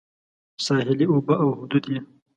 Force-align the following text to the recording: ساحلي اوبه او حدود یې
ساحلي 0.65 1.05
اوبه 1.11 1.33
او 1.43 1.49
حدود 1.59 1.83
یې 1.91 1.99